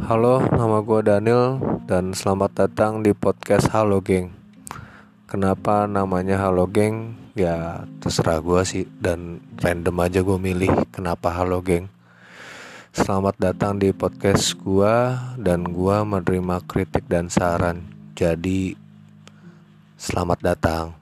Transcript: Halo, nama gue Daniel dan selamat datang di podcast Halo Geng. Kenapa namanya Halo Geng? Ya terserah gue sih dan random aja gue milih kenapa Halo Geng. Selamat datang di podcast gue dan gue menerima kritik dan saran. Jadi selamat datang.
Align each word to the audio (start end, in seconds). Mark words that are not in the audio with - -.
Halo, 0.00 0.40
nama 0.48 0.80
gue 0.80 1.00
Daniel 1.04 1.60
dan 1.84 2.16
selamat 2.16 2.64
datang 2.64 3.04
di 3.04 3.12
podcast 3.12 3.68
Halo 3.68 4.00
Geng. 4.00 4.32
Kenapa 5.28 5.84
namanya 5.84 6.40
Halo 6.40 6.64
Geng? 6.64 7.20
Ya 7.36 7.84
terserah 8.00 8.40
gue 8.40 8.64
sih 8.64 8.84
dan 8.96 9.44
random 9.60 9.96
aja 10.00 10.24
gue 10.24 10.40
milih 10.40 10.72
kenapa 10.88 11.28
Halo 11.28 11.60
Geng. 11.60 11.92
Selamat 12.96 13.36
datang 13.36 13.76
di 13.76 13.92
podcast 13.92 14.56
gue 14.56 14.96
dan 15.36 15.68
gue 15.68 15.96
menerima 16.00 16.64
kritik 16.64 17.04
dan 17.04 17.28
saran. 17.28 17.84
Jadi 18.16 18.72
selamat 20.00 20.38
datang. 20.40 20.96